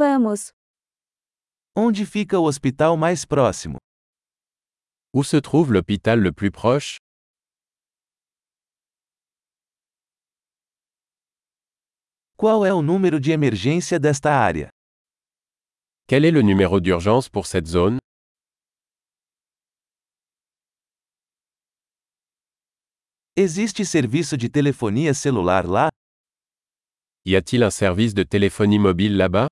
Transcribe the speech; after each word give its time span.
Vamos. 0.00 0.48
Onde 1.76 2.06
fica 2.06 2.38
o 2.38 2.44
hospital 2.44 2.96
mais 2.96 3.26
próximo? 3.26 3.76
Où 5.14 5.22
se 5.22 5.42
trouve 5.42 5.74
l'hôpital 5.74 6.18
le 6.18 6.32
plus 6.32 6.50
proche 6.50 6.96
Qual 12.38 12.64
é 12.64 12.72
o 12.72 12.80
número 12.80 13.20
de 13.20 13.30
emergência 13.30 13.98
desta 14.00 14.30
área? 14.30 14.70
Quel 16.08 16.24
est 16.24 16.32
le 16.32 16.40
numéro 16.40 16.80
d'urgence 16.80 17.28
pour 17.28 17.46
cette 17.46 17.68
zone 17.68 17.98
Existe 23.36 23.84
serviço 23.84 24.38
de 24.38 24.48
telefonia 24.48 25.12
celular 25.12 25.66
lá? 25.66 25.90
Y 27.26 27.36
a-t-il 27.36 27.62
un 27.62 27.70
service 27.70 28.14
de 28.14 28.22
téléphonie 28.22 28.78
mobile 28.78 29.18
là-bas 29.18 29.48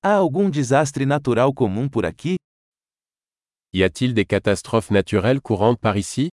Há 0.00 0.14
algum 0.14 0.48
desastre 0.48 1.04
natural 1.04 1.52
comum 1.52 1.88
por 1.88 2.06
aqui? 2.06 2.36
Y 3.72 3.82
a-t-il 3.82 4.14
des 4.14 4.24
catastrophes 4.24 4.90
naturelles 4.92 5.40
courantes 5.42 5.80
par 5.80 5.96
ici 5.96 6.28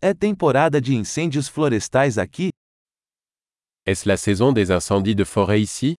É 0.00 0.14
temporada 0.14 0.80
de 0.80 0.94
incêndios 0.94 1.46
florestais 1.46 2.16
aqui? 2.16 2.48
Est-ce 3.84 4.08
la 4.08 4.16
saison 4.16 4.50
des 4.52 4.70
incendies 4.70 5.14
de 5.14 5.24
forêt 5.24 5.60
ici 5.60 5.94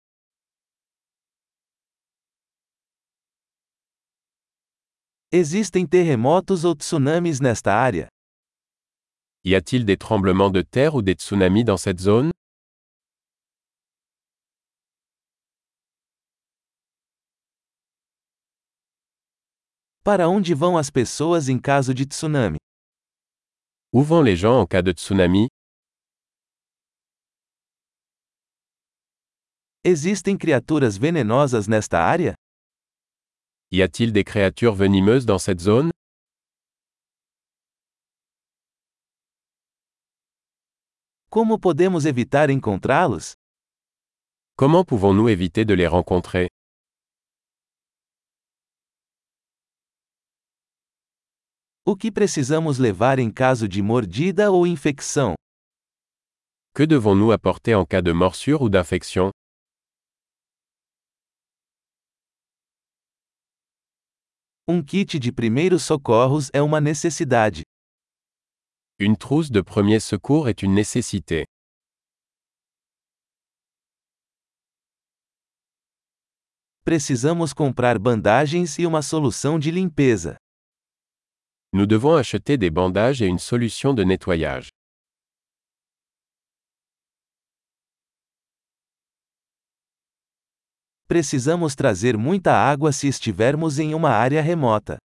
Existem 5.31 5.87
terremotos 5.87 6.65
ou 6.65 6.75
tsunamis 6.75 7.41
nesta 7.41 7.73
área? 7.75 8.12
Y 9.45 9.57
a-t-il 9.57 9.85
des 9.85 9.97
tremblements 9.97 10.51
de 10.51 10.63
terre 10.63 10.95
ou 10.95 11.03
des 11.03 11.15
tsunamis 11.15 11.65
dans 11.65 11.77
cette 11.77 12.01
zone? 12.01 12.31
Para 20.05 20.29
onde 20.29 20.55
vão 20.55 20.77
as 20.77 20.91
pessoas 20.91 21.49
em 21.49 21.59
caso 21.61 21.93
de 21.93 22.05
tsunami? 22.05 22.59
Où 23.93 24.03
vont 24.03 24.23
les 24.23 24.37
gens 24.37 24.61
en 24.61 24.67
cas 24.67 24.83
de 24.83 24.93
tsunami? 24.93 25.49
Existem 29.85 30.37
criaturas 30.37 30.97
venenosas 30.97 31.67
nesta 31.67 31.99
área? 31.99 32.35
Y 33.73 33.83
a-t-il 33.83 34.13
des 34.13 34.25
créatures 34.25 34.75
venimeuses 34.75 35.25
dans 35.27 35.39
cette 35.39 35.61
zone? 35.61 35.92
Como 41.33 41.59
podemos 41.59 42.05
evitar 42.05 42.51
encontrá-los? 42.51 43.33
Comment 44.55 44.85
pouvons-nous 44.85 45.31
éviter 45.31 45.65
de 45.65 45.73
les 45.73 45.89
rencontrer 45.89 46.49
O 51.87 51.97
que 51.97 52.13
precisamos 52.13 52.77
levar 52.77 53.19
em 53.19 53.33
caso 53.33 53.67
de 53.67 53.81
mordida 53.81 54.51
ou 54.53 54.67
infecção? 54.67 55.33
Que 56.77 56.87
devons-nous 56.87 57.33
apporter 57.33 57.77
en 57.77 57.87
cas 57.87 58.03
de 58.03 58.13
morsure 58.13 58.63
ou 58.63 58.69
d'infection 58.69 59.31
Um 64.69 64.85
kit 64.85 65.19
de 65.19 65.33
primeiros 65.33 65.83
socorros 65.83 66.51
é 66.53 66.61
uma 66.61 66.79
necessidade. 66.79 67.63
Une 69.05 69.17
trousse 69.17 69.51
de 69.51 69.61
premier 69.61 69.99
secours 69.99 70.49
est 70.49 70.63
une 70.63 70.75
nécessité. 70.75 71.45
Precisamos 76.85 77.53
comprar 77.53 77.99
bandagens 77.99 78.79
e 78.79 78.87
uma 78.87 79.03
solução 79.03 79.59
de 79.59 79.73
limpeza. 79.73 80.37
Nous 81.73 81.85
devons 81.85 82.15
acheter 82.15 82.57
des 82.57 82.71
bandages 82.71 83.21
et 83.21 83.27
une 83.27 83.41
solution 83.41 83.93
de 83.93 84.05
nettoyage. 84.05 84.69
Precisamos 91.09 91.75
trazer 91.75 92.17
muita 92.17 92.53
água 92.53 92.93
se 92.93 93.09
estivermos 93.09 93.81
em 93.81 93.97
uma 93.97 94.11
área 94.11 94.41
remota. 94.41 95.02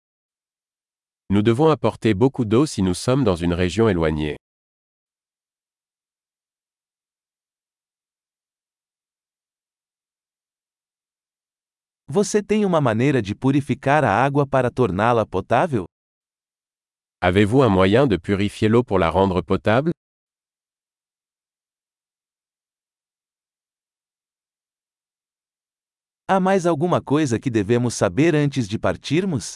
Nous 1.29 1.43
devons 1.43 1.71
apporter 1.71 2.15
beaucoup 2.15 2.45
d'eau 2.45 2.67
si 2.67 2.83
nous 2.83 2.95
sommes 2.95 3.25
dans 3.25 3.35
une 3.35 3.53
région 3.53 3.89
éloignée. 3.89 4.37
Você 12.09 12.41
tem 12.41 12.65
uma 12.65 12.81
maneira 12.81 13.21
de 13.21 13.35
purificar 13.35 14.05
a 14.05 14.25
água 14.25 14.47
para 14.47 14.71
torná-la 14.71 15.27
potável? 15.27 15.87
Avez-vous 17.21 17.63
un 17.65 17.71
moyen 17.71 18.07
de 18.07 18.17
purifier 18.17 18.69
l'eau 18.69 18.85
pour 18.85 19.01
la 19.01 19.11
rendre 19.11 19.43
potable 19.43 19.91
Há 26.29 26.39
mais 26.39 26.67
alguma 26.67 27.01
coisa 27.01 27.41
que 27.41 27.51
devemos 27.51 27.95
saber 27.95 28.37
antes 28.37 28.69
de 28.69 28.79
partirmos? 28.79 29.55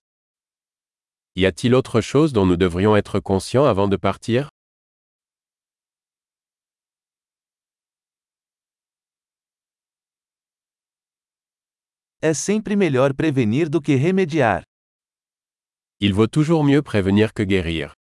Y 1.36 1.46
a-t-il 1.46 1.74
autre 1.76 2.00
chose 2.00 2.32
dont 2.32 2.44
nous 2.44 2.56
devrions 2.56 2.96
être 2.96 3.20
conscients 3.20 3.64
avant 3.64 3.86
de 3.86 3.96
partir? 3.96 4.48
É 12.20 12.34
sempre 12.34 12.74
melhor 12.76 13.14
prevenir 13.14 13.70
do 13.70 13.80
que 13.80 13.92
remediar. 13.96 14.64
Il 16.00 16.12
vaut 16.12 16.26
toujours 16.26 16.64
mieux 16.64 16.82
prévenir 16.82 17.32
que 17.32 17.44
guérir. 17.44 17.94